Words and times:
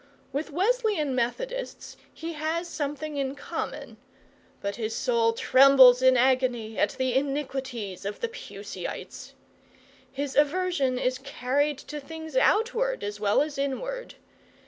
With 0.33 0.49
Wesleyan 0.49 1.13
Methodists 1.13 1.95
he 2.11 2.33
has 2.33 2.67
something 2.67 3.17
in 3.17 3.35
common, 3.35 3.97
but 4.59 4.75
his 4.77 4.95
soul 4.95 5.31
trembles 5.31 6.01
in 6.01 6.17
agony 6.17 6.79
at 6.79 6.93
the 6.93 7.13
iniquities 7.13 8.03
of 8.03 8.19
the 8.19 8.27
Puseyites. 8.27 9.33
His 10.11 10.35
aversion 10.35 10.97
is 10.97 11.19
carried 11.19 11.77
to 11.77 11.99
things 11.99 12.35
outward 12.35 13.03
as 13.03 13.19
well 13.19 13.43
as 13.43 13.59
inward. 13.59 14.15